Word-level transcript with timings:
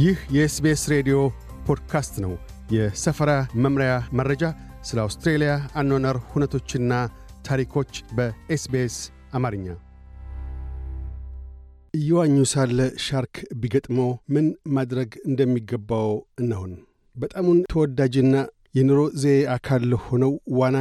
ይህ 0.00 0.18
የ 0.34 0.53
SBS 0.53 0.82
ሬዲዮ 0.92 1.16
ፖድካስት 1.66 2.14
ነው። 2.24 2.32
የሰፈራ 2.72 3.30
መምሪያ 3.56 3.92
መረጃ፣ 4.18 4.42
ስለ 4.88 4.98
አውስትሬልያ 5.02 5.52
አኗኗር 5.80 6.16
ሁነቶችና 6.30 6.92
ታሪኮች 7.46 7.92
በ 8.16 8.48
SBS 8.48 8.96
አማርኛ። 9.34 9.66
እየዋኙ 11.94 12.36
ሳለ 12.44 12.78
ሻርክ 13.06 13.34
ቢገጥምዎ 13.60 13.98
ምን 14.34 14.46
ማድረግ 14.76 15.10
እንደሚገባዎ 15.24 16.10
እነሆን። 16.38 16.72
በጣሙን 17.16 17.60
ተወዳጅና 17.72 18.34
የኑሮ 18.74 19.00
ዘዬ 19.22 19.38
አካል 19.56 19.92
ሆነው 20.06 20.32
ዋና 20.58 20.76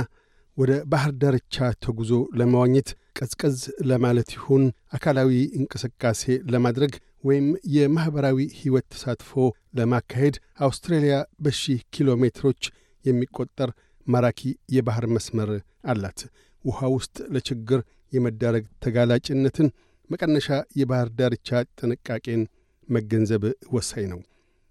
ወደ 0.57 0.71
ባህር 0.85 1.11
ዳርቻ 1.21 1.55
ተጉዞ 1.83 2.11
ለመዋኘት 2.35 2.89
ቀዝቀዝ 3.19 3.57
ለማለት 3.89 4.29
ይሁን 4.35 4.63
አካላዊ 4.93 5.31
እንቅስቃሴ 5.59 6.23
ለማድረግ 6.53 6.93
ወይም 7.23 7.47
የማኅበራዊ 7.75 8.39
ሕይወት 8.59 8.85
ተሳትፎ 8.93 9.31
ለማካሄድ 9.79 10.35
አውስትራሊያ 10.65 11.15
በሺህ 11.45 11.79
ኪሎ 11.95 12.09
ሜትሮች 12.21 12.61
የሚቈጠር 13.05 13.69
ማራኪ 14.07 14.41
የባሕር 14.75 15.05
መስመር 15.15 15.49
አላት። 15.91 16.19
ውሃ 16.63 16.79
ውስጥ 16.95 17.17
ለችግር 17.33 17.79
የመዳረግ 18.13 18.65
ተጋላጭነትን 18.83 19.67
መቀነሻ 20.09 20.47
የባሕር 20.79 21.09
ዳርቻ 21.19 21.49
ጥንቃቄን 21.79 22.41
መገንዘብ 22.87 23.43
ወሳኝ 23.73 24.05
ነው። 24.13 24.21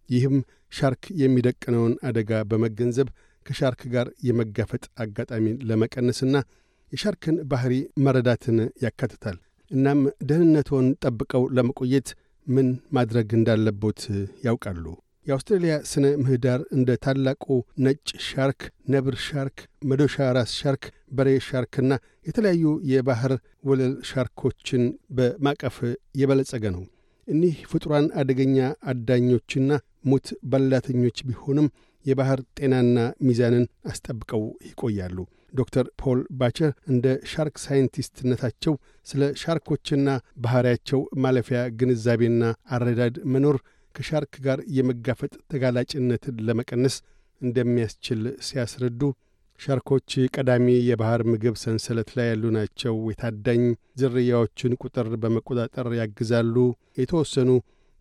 ይህም 0.09 0.37
ሻርክ 0.73 1.05
የሚደቅነውን 1.21 1.93
አደጋ 2.09 2.41
በመገንዘብ 2.51 3.09
ከሻርክ 3.47 3.83
ጋር 3.93 4.07
የመጋፈጥ 4.29 4.85
አጋጣሚን 5.03 5.61
ለመቀነስና 5.69 6.37
የሻርክን 6.93 7.37
ባሕሪ 7.51 7.75
መረዳትን 8.05 8.57
ያካትታል። 8.85 9.37
እናም 9.71 10.01
ደህንነቶን 10.29 10.87
ጠብቀው 11.03 11.43
ለመቆየት 11.57 12.09
ምን 12.49 12.67
ማድረግ 12.93 13.29
እንዳለቦት 13.35 14.01
ያውቃሉ? 14.45 14.85
የአውስትሬልያ 15.27 15.73
ስነ 15.91 16.05
ምህዳር 16.21 16.61
እንደ 16.73 16.91
ታላቁ 17.05 17.45
ነጭ 17.85 17.99
ሻርክ፣ 18.27 18.61
ነብር 18.89 19.17
ሻርክ፣ 19.25 19.57
መዶሻ 19.85 20.29
ራስ 20.37 20.53
ሻርክ፣ 20.61 20.85
በሬ 21.13 21.29
ሻርክና 21.49 21.91
የተለያዩ 22.27 22.63
የባሕር 22.93 23.33
ወለል 23.65 23.95
ሻርኮችን 24.11 24.85
በማቀፍ 25.19 25.77
የበለጸገ 26.21 26.65
ነው። 26.77 26.85
እኒህ 27.29 27.57
ፍጡራን 27.71 28.07
አደገኛ 28.21 28.59
አዳኞችና 28.91 29.71
ሙት 30.05 30.29
በላተኞች 30.51 31.19
ቢሆንም 31.29 31.69
የባሕር 32.09 32.41
ጤናና 32.59 32.97
ሚዛንን 33.27 33.65
አስጠብቀው 33.91 34.45
ይቆያሉ። 34.69 35.17
ዶክተር 35.55 35.87
ፖል 36.01 36.19
ባቸር 36.41 36.73
እንደ 36.91 37.07
ሻርክ 37.31 37.57
ሳይንቲስትነታቸው 37.63 38.75
ስለ 39.07 39.23
ሻርኮችና 39.43 40.09
ባሕሪያቸው 40.43 41.01
ማለፊያ 41.25 41.61
ግንዛቤና 41.81 42.43
አረዳድ 42.71 43.17
መኖር 43.35 43.57
ከሻርክ 43.95 44.35
ጋር 44.45 44.59
የመጋፈጥ 44.77 45.33
ተጋላጭነትን 45.53 46.37
ለመቀነስ 46.49 46.97
እንደሚያስችል 47.41 48.21
ሲያስረዱ 48.47 49.01
ሻርኮች 49.61 50.11
ቀዳሚ 50.35 50.67
የባሕር 50.89 51.23
ምግብ 51.31 51.55
ሰንሰለት 51.63 52.11
ላይ 52.17 52.27
ያሉ 52.31 52.45
ናቸው። 52.57 52.97
የታዳኝ 53.11 53.63
ዝርያዎችን 54.01 54.77
ቁጥር 54.83 55.09
በመቆጣጠር 55.23 55.89
ያግዛሉ። 55.99 56.57
የተወሰኑ 57.01 57.51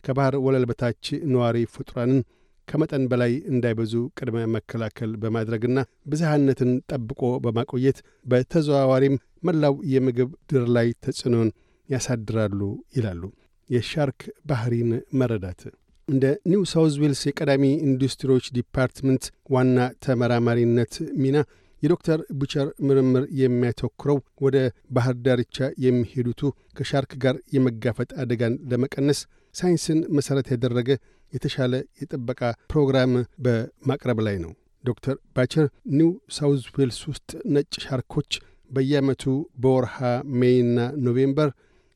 ከባሕር 0.03 0.35
ወለል 0.45 0.65
በታች 0.69 1.05
ነዋሪ 1.31 1.57
ፍጡራንን 1.73 2.19
ከመጠን 2.67 3.03
በላይ 3.11 3.33
እንዳይበዙ 3.51 3.93
ቅድመ 4.17 4.45
መከላከል 4.55 5.11
በማድረግና 5.21 5.77
ብዝሃነትን 6.11 6.71
ጠብቆ 6.91 7.21
በማቆየት 7.43 7.99
በተዘዋዋሪም 8.31 9.15
መላው 9.47 9.75
የምግብ 9.93 10.31
ድር 10.51 10.65
ላይ 10.77 10.89
ተጽዕኖን 11.05 11.49
ያሳድራሉ 11.89 12.61
ይላሉ። 12.97 13.21
የሻርክ 13.69 14.19
ባሕሪን 14.49 14.89
መረዳት 15.19 15.61
እንደ 16.07 16.25
ኒው 16.49 16.61
ሳውዝ 16.71 16.93
ዌልስ 17.01 17.21
የቀዳሚ 17.27 17.63
ኢንዱስትሪዎች 17.87 18.45
ዲፓርትመንት 18.57 19.23
ዋና 19.53 19.77
ተመራማሪነት 20.05 20.93
ሚና 21.21 21.37
የዶክተር 21.83 22.19
ቡቸር 22.39 22.67
ምርምር 22.87 23.23
የሚያተኩረው 23.39 24.17
ወደ 24.45 24.57
ባሕር 24.95 25.15
ዳርቻ 25.25 25.57
የሚሄዱቱ 25.83 26.41
ከሻርክ 26.77 27.11
ጋር 27.23 27.35
የመጋፈጥ 27.55 28.09
አደጋን 28.23 28.55
ለመቀነስ 28.71 29.19
ሳይንስን 29.57 29.99
መሠረት 30.17 30.47
ያደረገ 30.53 30.89
የተሻለ 31.33 31.73
የጥበቃ 32.01 32.41
ፕሮግራም 32.71 33.13
በማቅረብ 33.45 34.19
ላይ 34.27 34.37
ነው። 34.43 34.51
ዶክተር 34.83 35.15
ባቸር 35.35 35.65
ኒው 35.97 36.09
ሳውዝ 36.35 36.63
ዌልስ 36.75 36.99
ውስጥ 37.11 37.29
ነጭ 37.53 37.71
ሻርኮች 37.85 38.31
በየዓመቱ 38.71 39.23
በወርሃ 39.63 39.97
ሜይና 40.39 40.77
ኖቬምበር፣ 41.05 41.49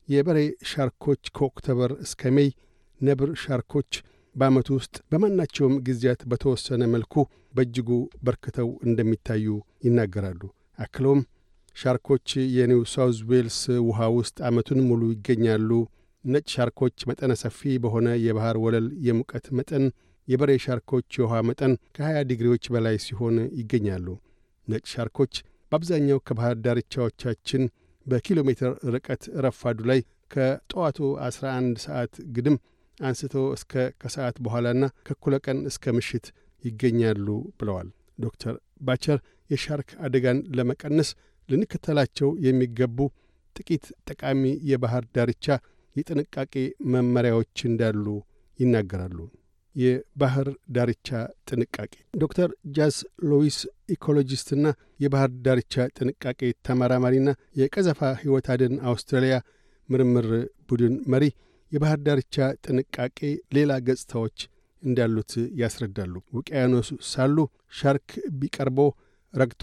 የበሬ 0.08 0.38
ሻርኮች 0.70 1.22
ከኦክቶበር 1.36 1.90
እስከ 2.04 2.30
ሜይ፣ 2.36 2.48
ነብር 3.00 3.30
ሻርኮች 3.42 3.92
በዓመቱ 4.34 4.68
ውስጥ 4.78 4.94
በማናቸውም 5.10 5.74
ጊዜያት 5.86 6.20
በተወሰነ 6.30 6.82
መልኩ 6.94 7.14
በእጅጉ 7.54 7.88
በርክተው 8.26 8.68
እንደሚታዩ 8.86 9.46
ይናገራሉ። 9.86 10.42
አክለውም 10.78 11.20
ሻርኮች 11.76 12.28
የኒው 12.56 12.80
ሳውዝ 12.92 13.18
ዌልስ 13.30 13.58
ውሃ 13.86 14.08
ውስጥ 14.16 14.36
ዓመቱን 14.48 14.80
ሙሉ 14.88 15.02
ይገኛሉ። 15.14 15.70
ነጭ 16.24 16.46
ሻርኮች 16.54 16.98
መጠነ 17.08 17.32
ሰፊ 17.40 17.60
በሆነ 17.84 18.08
የባሕር 18.24 18.56
ወለል 18.64 18.86
የሙቀት 19.06 19.46
መጠን፣ 19.58 19.84
የበሬ 20.28 20.50
ሻርኮች 20.64 21.08
የውሃ 21.18 21.34
መጠን 21.48 21.72
ከ20 21.96 22.26
ዲግሪዎች 22.30 22.64
በላይ 22.74 22.96
ሲሆን 23.04 23.36
ይገኛሉ። 23.60 24.06
ነጭ 24.68 24.84
ሻርኮች 24.92 25.32
በአብዛኛው 25.72 26.18
ከባሕር 26.26 26.56
ዳርቻዎቻችን 26.64 27.62
በኪሎ 28.06 28.38
ሜትር 28.48 28.72
ርቀት 28.94 29.22
ረፋዱ 29.44 29.78
ላይ 29.90 30.00
ከጠዋቱ 30.30 30.98
11 31.22 31.82
ሰዓት 31.86 32.14
ግድም 32.36 32.56
አንስቶ 32.98 33.34
እስከ 33.56 33.72
ከሰዓት 34.02 34.36
በኋላና 34.44 34.84
ከእኩለ 35.06 35.34
ቀን 35.46 35.58
እስከ 35.70 35.94
ምሽት 35.96 36.26
ይገኛሉ 36.64 37.26
ብለዋል። 37.58 37.88
ዶክተር 38.18 38.54
ባቸር 38.86 39.18
የሻርክ 39.50 39.90
አደጋን 40.04 40.38
ለመቀነስ 40.56 41.10
ልንከተላቸው 41.48 42.30
የሚገቡ 42.46 42.98
ጥቂት 43.56 43.84
ጠቃሚ 44.08 44.42
የባሕር 44.70 45.04
ዳርቻ 45.16 45.46
የጥንቃቄ 45.96 46.54
መመሪያዎች 46.92 47.56
እንዳሉ 47.68 48.06
ይናገራሉ። 48.58 49.18
የባሕር 49.76 50.48
ዳርቻ 50.76 51.08
ጥንቃቄ 51.48 51.92
ዶክተር 52.22 52.48
ጃስ 52.76 52.96
ሎዊስ 53.30 53.58
ecologist 53.94 54.48
ና 54.48 54.66
የባሕር 55.00 55.30
ዳርቻ 55.46 55.84
ጥንቃቄ 55.98 56.40
ተመራማሪና 56.68 57.28
የቀዘፋ 57.60 58.00
ሕይወት 58.20 58.48
አድን 58.54 58.74
አውስትራሊያ 58.90 59.36
ምርምር 59.88 60.28
ቡድን 60.70 60.96
መሪ 61.12 61.24
የባሕር 61.72 62.00
ዳርቻ 62.06 62.36
ጥንቃቄ 62.66 63.18
ሌላ 63.56 63.72
ገጽታዎች 63.86 64.38
እንዳሉት 64.82 65.32
ያስረዳሉ። 65.60 66.14
ውቅያኖስ 66.36 66.88
ሳሉ 67.10 67.36
ሻርክ 67.78 68.10
ቢቀርቦ 68.40 68.78
ረግቶ 69.34 69.62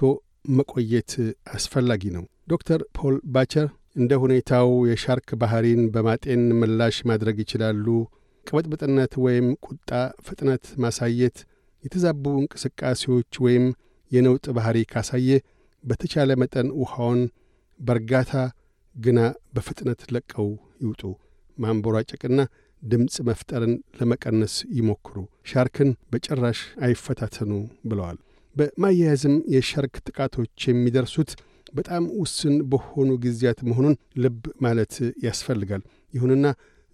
መቆየት 0.57 1.11
አስፈላጊ 1.55 2.03
ነው። 2.15 2.23
ዶክተር 2.47 2.81
ፖል 2.97 3.15
ባቸር 3.33 3.67
እንደ 3.99 4.13
ሁኔታው 4.21 4.69
የሻርክ 4.89 5.29
ባሕሪን 5.39 5.81
በማጤን 5.93 6.43
ምላሽ 6.59 6.97
ማድረግ 7.09 7.37
ይችላሉ። 7.43 7.85
ቅበጥብጥነት 8.45 9.13
ወይም 9.23 9.47
ቁጣ፣ 9.65 9.89
ፍጥነት 10.27 10.65
ማሳየት፣ 10.83 11.37
የተዛቡ 11.83 12.23
እንቅስቃሴዎች 12.41 13.31
ወይም 13.45 13.65
የነውጥ 14.11 14.45
ባሕሪ 14.55 14.77
ካሳየ 14.91 15.29
በተቻለ 15.83 16.29
መጠን 16.41 16.69
ውሃውን 16.79 17.21
በእርጋታ 17.79 18.31
ግና 18.95 19.19
በፍጥነት 19.55 20.01
ለቀው 20.13 20.47
ይውጡ። 20.81 21.01
ማንቦራጨቅና 21.57 22.39
ድምፅ 22.83 23.15
መፍጠርን 23.29 23.73
ለመቀነስ 23.99 24.55
ይሞክሩ። 24.77 25.15
ሻርክን 25.45 25.89
በጭራሽ 26.11 26.59
አይፈታተኑ 26.85 27.51
ብለዋል። 27.85 28.17
በማያያዝም 28.55 29.35
የሻርክ 29.53 29.95
ጥቃቶች 30.07 30.67
የሚደርሱት 30.69 31.31
በጣም 31.73 32.03
ውስን 32.21 32.55
በሆኑ 32.71 33.09
ጊዜያት 33.23 33.59
መሆኑን 33.69 33.95
ልብ 34.23 34.43
ማለት 34.65 34.93
ያስፈልጋል። 35.25 35.81
ይሁንና 36.13 36.45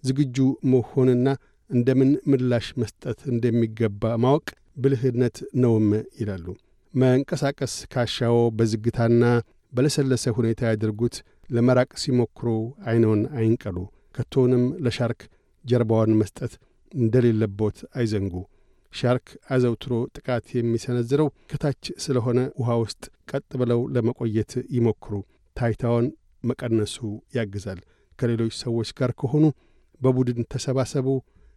ዝግጁ 0.04 0.36
መሆንና 0.72 1.28
እንደምን 1.70 2.10
ምላሽ 2.30 2.66
መስጠት 2.80 3.20
እንደሚገባ 3.32 4.12
ማወቅ 4.24 4.46
ብልህነት 4.76 5.36
ነውም 5.62 5.88
ይላሉ። 6.20 6.46
መንቀሳቀስ 6.94 7.74
ካሻዎ 7.92 8.36
በዝግታና 8.58 9.24
በለሰለሰ 9.72 10.24
ሁኔታ 10.38 10.60
ያድርጉት። 10.68 11.16
ለመራቅ 11.50 11.90
ሲሞክሩ 12.02 12.46
ዐይንዎን 12.86 13.22
አይንቀሉ። 13.38 13.76
ከቶውንም 14.16 14.64
ለሻርክ 14.84 15.20
ጀርባዋን 15.64 16.12
መስጠት 16.20 16.52
እንደሌለቦት 16.92 17.78
አይዘንጉ። 17.98 18.34
ሻርክ 18.96 19.26
አዘውትሮ 19.50 19.94
ጥቃት 20.16 20.46
የሚሰነዝረው 20.56 21.28
ከታች 21.50 21.84
ስለሆነ 22.04 22.40
ውሃ 22.60 22.76
ውስጥ 22.82 23.02
ቀጥ 23.30 23.48
ብለው 23.60 23.80
ለመቆየት 23.94 24.52
ይሞክሩ። 24.76 25.12
ታይታውን 25.56 26.06
መቀነሱ 26.44 26.96
ያግዛል። 27.36 27.80
ከሌሎች 28.18 28.54
ሰዎች 28.64 28.90
ጋር 28.98 29.10
ከሆኑ 29.20 29.44
በቡድን 30.00 30.40
ተሰባሰቡ። 30.52 31.08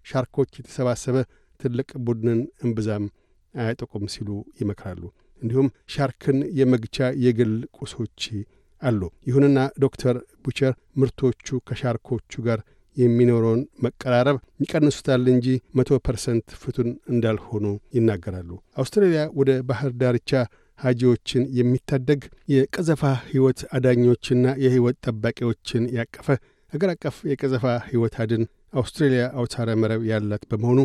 ሻርኮች 0.06 0.52
የተሰባሰበ 0.60 1.18
ትልቅ 1.60 1.90
ቡድንን 2.06 2.40
እምብዛም 2.64 3.06
አያጠቁም 3.54 4.06
ሲሉ 4.14 4.30
ይመክራሉ። 4.62 5.02
እንዲሁም 5.42 5.68
ሻርክን 5.94 6.38
የመግቻ 6.60 6.98
የግል 7.26 7.54
ቁሶች 7.78 8.22
አሉ። 8.82 9.02
ይሁንና 9.30 9.60
ዶክተር 9.84 10.16
ቡቸር 10.46 10.74
ምርቶቹ 11.00 11.60
ከሻርኮቹ 11.68 12.42
ጋር 12.48 12.60
የሚኖረውን 13.00 13.62
መቀራረብ 13.86 14.38
ይቀንሱታል 14.64 15.26
እንጂ 15.34 15.48
መቶ 15.80 16.00
ፐርሰንት 16.08 16.48
ፍቱን 16.62 16.90
እንዳልሆኑ 17.14 17.66
ይናገራሉ። 17.98 18.50
አውስትራሊያ 18.82 19.24
ወደ 19.40 19.52
ባህር 19.70 19.92
ዳርቻ 20.02 20.32
ሂያጆችን 20.80 21.44
የሚታደግ 21.58 22.22
የቀዘፋ 22.54 23.02
ሕይወት 23.26 23.62
አዳኞችና 23.76 24.46
የሕይወት 24.64 24.98
ጠባቂዎችን 25.06 25.84
ያቀፈ 25.98 26.28
አገር 26.74 26.90
አቀፍ 26.94 27.18
የቀዘፋ 27.32 27.66
ሕይወት 27.88 28.16
አድን 28.24 28.44
አውስትሬልያ 28.74 29.24
አውታረ 29.40 29.70
መረብ 29.82 30.02
ያላት 30.10 30.44
በመሆኑ 30.50 30.80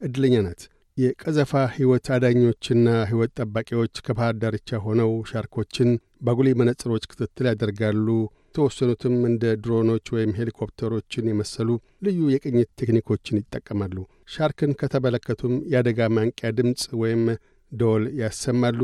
ዕድለኛ 0.00 0.36
ናት። 0.46 0.62
የቀዘፋ 0.96 1.52
ሕይወት 1.74 2.06
አዳኞችና 2.14 2.88
ሕይወት 3.10 3.30
ጠባቂዎች 3.38 3.94
ከባህር 4.06 4.34
ዳርቻ 4.42 4.80
ሆነው 4.84 5.12
ሻርኮችን 5.30 5.90
ባጉሊ 6.26 6.48
መነጽሮች 6.60 7.04
ክትትል 7.10 7.46
ያደርጋሉ። 7.50 8.06
የተወሰኑትም 8.52 9.14
እንደ 9.28 9.44
ድሮኖች 9.62 10.06
ወይም 10.14 10.32
ሄሊኮፕተሮችን 10.38 11.28
የመሰሉ 11.30 11.68
ልዩ 12.06 12.18
የቅኝት 12.32 12.68
ቴክኒኮችን 12.80 13.38
ይጠቀማሉ። 13.40 13.94
ሻርክን 14.32 14.72
ከተመለከቱም 14.80 15.54
የአደጋ 15.72 16.08
ማንቂያ 16.16 16.50
ድምፅ 16.58 16.82
ወይም 17.02 17.22
ደወል 17.72 18.04
ያሰማሉ። 18.20 18.80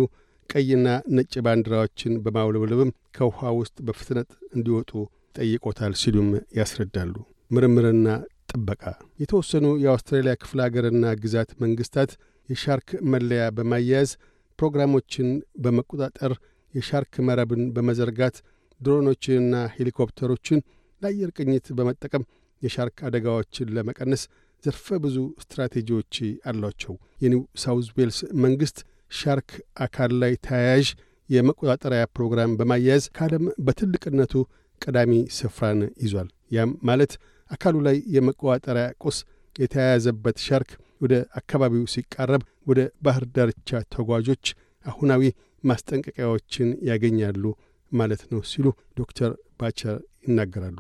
ቀይና 0.51 0.87
ነጭ 1.17 1.33
ባንዲራዎችን 1.47 2.15
በማውለብለብም 2.25 2.95
ከውኃ 3.17 3.51
ውስጥ 3.59 3.77
በፍጥነት 3.89 4.29
እንዲወጡ 4.55 4.93
ጠይቆታል 5.37 5.95
ሲሉም 6.03 6.31
ያስረዳሉ። 6.59 7.15
ምርምርና 7.51 8.07
ጥበቃ 8.51 8.83
የተወሰኑ 9.23 9.67
የአውስትራሊያ 9.85 10.35
ክፍለ 10.43 10.61
አገርና 10.67 11.07
ግዛት 11.23 11.51
መንግሥታት 11.65 12.13
የሻርክ 12.49 12.91
መለያ 13.13 13.45
በማያያዝ 13.57 14.11
ፕሮግራሞችን 14.59 15.29
በመቆጣጠር 15.65 16.33
የሻርክ 16.75 17.15
መረብን 17.29 17.65
በመዘርጋት 17.77 18.39
ድሮኖችንና 18.81 19.55
ሄሊኮፕተሮችን 19.75 20.61
ለአየር 21.03 21.31
ቅኝት 21.37 21.67
በመጠቀም 21.79 22.25
የሻርክ 22.63 22.99
አደጋዎችን 23.09 23.73
ለመቀነስ 23.77 24.23
ዘርፈ 24.65 24.87
ብዙ 25.05 25.17
ስትራቴጂዎች 25.43 26.15
አሏቸው። 26.51 26.95
የኒው 27.23 27.43
ሳውዝ 27.63 27.89
ዌልስ 27.99 28.19
መንግሥት 28.45 28.79
ሻርክ 29.13 29.51
አካል 29.81 30.13
ላይ 30.23 30.33
ተያያዥ 30.47 30.89
የመቆጣጠሪያ 31.29 32.03
ፕሮግራም 32.17 32.57
በማያያዝ 32.59 33.05
ከዓለም 33.17 33.45
በትልቅነቱ 33.67 34.35
ቀዳሚ 34.83 35.13
ስፍራን 35.37 35.81
ይዟል። 36.05 36.29
ያም 36.57 36.71
ማለት 36.89 37.13
አካሉ 37.51 37.77
ላይ 37.87 37.97
የመቆጣጠሪያ 38.15 38.87
ቁስ 39.05 39.19
የተያያዘበት 39.57 40.37
ሻርክ 40.47 40.71
ወደ 41.01 41.15
አካባቢው 41.39 41.85
ሲቃረብ 41.95 42.43
ወደ 42.67 42.81
ባህር 43.03 43.25
ዳርቻ 43.37 43.81
ተጓዦች 43.95 44.47
አሁናዊ 44.85 45.23
ማስጠንቀቂያዎችን 45.65 46.69
ያገኛሉ 46.89 47.45
ማለት 47.93 48.23
ነው 48.33 48.41
ሲሉ 48.51 48.67
ዶክተር 48.99 49.31
ባቸር 49.61 49.97
ይናገራሉ። 50.27 50.79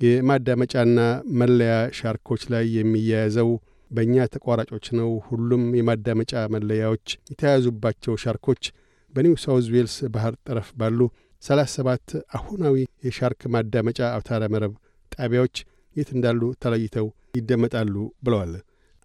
የማዳመጫና 0.00 0.98
መለያ 1.40 1.72
ሻርኮች 1.98 2.42
ላይ 2.52 2.64
የሚያያዘው 2.76 3.50
በእኛ 3.90 4.26
ተቋራጮች 4.34 4.86
ነው። 4.98 5.10
ሁሉም 5.28 5.62
የማዳመጫ 5.78 6.32
መለያዎች 6.54 7.06
የተያያዙባቸው 7.32 8.14
ሻርኮች 8.24 8.62
በኒው 9.14 9.34
ሳውዝ 9.44 9.66
ዌልስ 9.74 9.96
ባህር 10.14 10.34
ጠረፍ 10.46 10.68
ባሉ 10.80 11.00
37 11.42 12.14
አሁናዊ 12.38 12.76
የሻርክ 13.06 13.42
ማዳመጫ 13.54 14.00
አውታረ 14.10 14.42
መረብ 14.54 14.72
ጣቢያዎች 15.12 15.56
የት 15.96 16.10
እንዳሉ 16.16 16.42
ተለይተው 16.62 17.06
ይደመጣሉ 17.36 17.94
ብለዋል። 18.24 18.52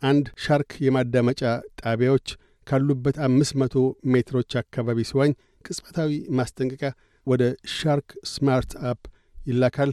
አንድ 0.01 0.25
ሻርክ 0.45 0.71
የማዳመጫ 0.85 1.41
ጣቢያዎች 1.81 2.27
ካሉበት 2.67 3.17
አምስት 3.27 3.53
መቶ 3.61 3.75
ሜትሮች 4.13 4.51
አካባቢ 4.61 4.99
ሲዋኝ 5.09 5.31
ቅጽበታዊ 5.65 6.11
ማስጠንቀቂያ 6.39 6.91
ወደ 7.27 7.43
SharkSmart 7.75 8.71
app 8.89 9.01
ይላካል። 9.45 9.91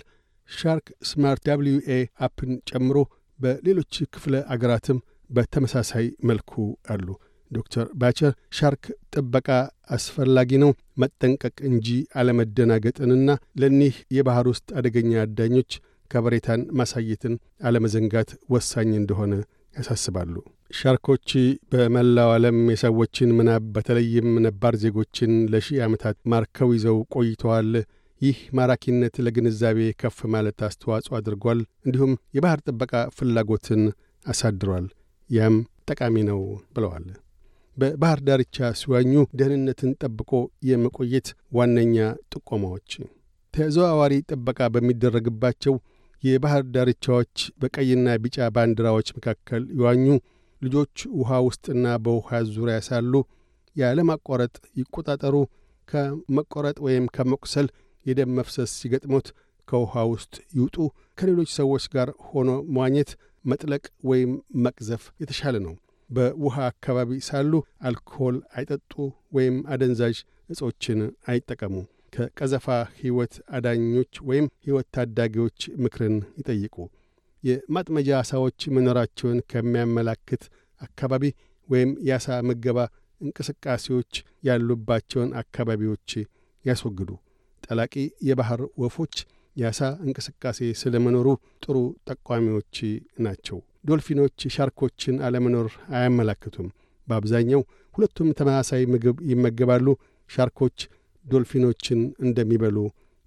SharkSmart 0.49 1.76
WA 1.91 1.99
app 2.20 2.40
ን 2.40 2.53
ጨምሮ 2.70 2.96
በሌሎች 3.38 3.94
ክፍለ 4.14 4.34
አገራትም 4.55 4.99
በተመሳሳይ 5.31 6.06
መልኩ 6.25 6.52
አሉ። 6.93 7.06
ዶክተር 7.50 7.87
ባቸር 8.00 8.32
ሻርክ 8.58 8.84
ጥበቃ 9.14 9.49
አስፈላጊ 9.90 10.50
ነው፣ 10.62 10.70
መጠንቀቅ 11.02 11.56
እንጂ 11.70 11.88
አለመደናገጥንና 12.20 13.31
ለኒህ 13.61 13.96
የባሕር 14.17 14.46
ውስጥ 14.52 14.69
አደገኛ 14.78 15.12
አዳኞች 15.23 15.73
ከበሬታን 16.11 16.62
ማሳየትን 16.78 17.35
አለመዘንጋት 17.62 18.31
ወሳኝ 18.49 18.90
እንደሆነ 18.96 19.35
ያሳስባሉ። 19.75 20.35
ሻርኮች 20.73 21.31
በመላው 21.73 22.31
ዓለም 22.35 22.59
የሰዎችን 22.73 23.35
ምናብ 23.39 23.65
በተለይም 23.75 24.29
ነባር 24.45 24.75
ዜጎችን 24.83 25.33
ለሺህ 25.53 25.81
ዓመታት 25.87 26.19
ማርከው 26.33 26.71
ይዘው 26.77 26.99
ቆይተዋል። 27.15 27.71
ይህ 28.21 28.39
ማራኪነት 28.57 29.15
ለግንዛቤ 29.25 29.79
ከፍ 30.01 30.19
ማለት 30.35 30.59
አስተዋጽኦ 30.67 31.15
አድርጓል። 31.19 31.61
እንዲሁም 31.87 32.13
የባሕር 32.37 32.61
ጥበቃ 32.67 32.93
ፍላጎትን 33.17 33.83
አሳድሯል። 34.27 34.87
ያም 35.31 35.57
ጠቃሚ 35.91 36.17
ነው 36.29 36.41
ብለዋል። 36.75 37.07
በባሕር 37.77 38.21
ዳርቻ 38.27 38.57
ሲዋኙ 38.81 39.13
ደህንነትን 39.39 39.93
ጠብቆ 40.03 40.31
የመቆየት 40.69 41.29
ዋነኛ 41.57 41.97
ጥቆማዎች 42.33 42.91
ተዘዋዋሪ 43.55 44.15
ጥበቃ 44.31 44.61
በሚደረግባቸው 44.75 45.75
የባሕር 46.23 46.63
ዳርቻዎች 46.75 47.35
በቀይና 47.61 48.09
ቢጫ 48.25 48.49
ባንዲራዎች 48.57 49.09
መካከል 49.17 49.63
ይዋኙ። 49.77 50.05
ልጆች 50.63 50.97
ውኃ 51.19 51.39
ውስጥና 51.47 51.87
በውኃ 52.05 52.41
ዙሪያ 52.53 52.77
ሳሉ 52.89 53.13
ያለማቋረጥ 53.77 54.55
ይቆጣጠሩ። 54.81 55.37
ከመቆረጥ 55.89 56.77
ወይም 56.87 57.07
ከመቁሰል 57.17 57.67
የደም 58.07 58.31
መፍሰስ 58.39 58.71
ሲገጥሞት 58.81 59.27
ከውኃ 59.69 59.95
ውስጥ 60.13 60.35
ይውጡ። 60.57 60.77
ከሌሎች 61.19 61.51
ሰዎች 61.59 61.85
ጋር 61.95 62.09
ሆኖ 62.29 62.49
መዋኘት፣ 62.75 63.11
መጥለቅ 63.45 63.83
ወይም 64.05 64.31
መቅዘፍ 64.65 65.05
የተሻለ 65.23 65.57
ነው። 65.67 65.75
በውሃ 66.11 66.57
አካባቢ 66.71 67.11
ሳሉ 67.29 67.53
አልኮል 67.89 68.37
አይጠጡ 68.57 68.93
ወይም 69.37 69.57
አደንዛዥ 69.73 70.17
እጾችን 70.51 71.01
አይጠቀሙ። 71.29 71.75
ከቀዘፋ 72.12 72.67
ሕይወት 72.99 73.35
አዳኞች 73.56 74.12
ወይም 74.29 74.47
ሕይወት 74.64 74.88
ታዳጊዎች 74.97 75.59
ምክርን 75.85 76.17
ይጠይቁ። 76.38 76.76
የማጥመጃ 77.44 78.09
ዓሣዎች 78.20 78.59
መኖራቸውን 78.75 79.38
ከሚያመላክት 79.53 80.43
አካባቢ 80.81 81.25
ወይም 81.69 81.91
የዓሣ 82.09 82.37
ምገባ 82.49 82.79
እንቅስቃሴዎች 83.20 84.12
ያሉባቸውን 84.49 85.31
አካባቢዎች 85.43 86.11
ያስወግዱ። 86.64 87.11
ጠላቂ 87.62 87.94
የባሕር 88.29 88.62
ወፎች 88.82 89.14
የዓሣ 89.56 89.81
እንቅስቃሴ 90.07 90.61
ስለ 90.81 90.95
መኖሩ 91.04 91.28
ጥሩ 91.64 91.76
ጠቋሚዎች 92.11 92.76
ናቸው። 93.25 93.59
ዶልፊኖች 93.88 94.40
ሻርኮችን 94.54 95.16
አለመኖር 95.26 95.69
አያመላክቱም። 95.97 96.69
በአብዛኛው 97.09 97.62
ሁለቱም 97.95 98.28
ተመሳሳይ 98.38 98.83
ምግብ 98.92 99.16
ይመገባሉ። 99.31 99.87
ሻርኮች 100.31 100.78
ዶልፊኖችን 101.25 102.00
እንደሚበሉ 102.25 102.76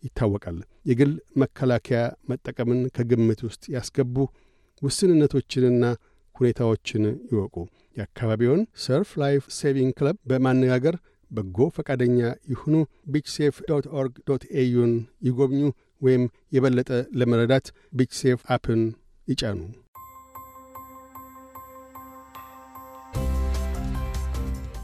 ይታወቃል። 0.03 0.57
የግል 0.85 1.11
መከላከያ 1.41 1.99
መጠቀምን 2.29 2.81
ከግምት 2.95 3.39
ውስጥ 3.47 3.63
ያስገቡ። 3.75 4.15
ውስንነቶችንና 4.81 5.83
ሁኔታዎችን 6.35 7.03
ይወቁ። 7.31 7.55
የአካባቢውን 7.97 8.61
Surf 8.85 9.11
Life 9.21 9.43
Saving 9.57 9.93
club 9.99 10.17
በማነጋገር 10.29 10.95
በጎ 11.31 11.57
ፈቃደኛ 11.77 12.19
ይሁኑ። 12.51 12.73
BeachSafe 13.11 13.27
dot 13.35 13.55
org 13.69 13.85
dot 13.99 14.15
au 14.27 14.43
ን 14.61 14.93
ይጎብኙ፣ 15.27 15.61
ወይም 16.01 16.23
የበለጠ 16.55 16.89
ለመረዳት 17.19 17.67
BeachSafe 17.97 18.13
app 18.21 18.41
ን 18.55 18.81
ይጫኑ። 19.27 19.59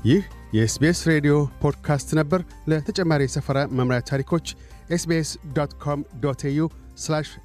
ይህ 0.06 0.22
የ 0.54 0.72
SBS 0.72 1.00
ሬዲዮ 1.08 1.34
ፖድካስት 1.62 2.10
ነበር። 2.16 2.42
ለተጨማሪ 2.68 3.22
የሰፈራ 3.24 3.58
መምሪያ 3.72 4.00
ታሪኮች 4.02 4.48
SBS 4.90 5.30
dot 5.54 5.74
com 5.84 6.00
dot 6.20 6.42
au 6.46 6.62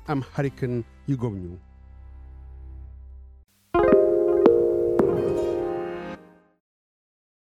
አምሐሪክን 0.08 0.74
ይጎብኙ። 1.08 1.44